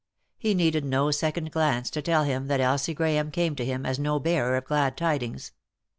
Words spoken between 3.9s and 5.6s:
no bearer of glad tidings.